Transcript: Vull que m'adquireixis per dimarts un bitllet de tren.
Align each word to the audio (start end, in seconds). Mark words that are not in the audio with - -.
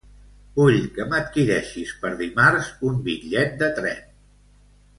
Vull 0.59 0.77
que 0.95 1.05
m'adquireixis 1.11 1.91
per 2.05 2.11
dimarts 2.23 2.71
un 2.91 2.99
bitllet 3.11 3.55
de 3.63 3.69
tren. 3.79 4.03